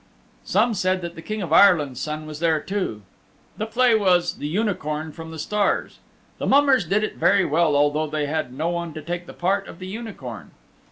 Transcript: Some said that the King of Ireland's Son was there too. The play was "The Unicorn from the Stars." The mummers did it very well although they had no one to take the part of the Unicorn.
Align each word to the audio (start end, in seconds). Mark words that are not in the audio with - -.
Some 0.45 0.73
said 0.73 1.01
that 1.03 1.13
the 1.13 1.21
King 1.21 1.43
of 1.43 1.53
Ireland's 1.53 1.99
Son 2.01 2.25
was 2.25 2.39
there 2.39 2.59
too. 2.59 3.03
The 3.57 3.67
play 3.67 3.93
was 3.93 4.37
"The 4.39 4.47
Unicorn 4.47 5.11
from 5.11 5.29
the 5.29 5.37
Stars." 5.37 5.99
The 6.39 6.47
mummers 6.47 6.85
did 6.87 7.03
it 7.03 7.17
very 7.17 7.45
well 7.45 7.75
although 7.75 8.07
they 8.07 8.25
had 8.25 8.51
no 8.51 8.69
one 8.69 8.95
to 8.95 9.01
take 9.03 9.27
the 9.27 9.33
part 9.33 9.67
of 9.67 9.77
the 9.77 9.85
Unicorn. 9.85 10.49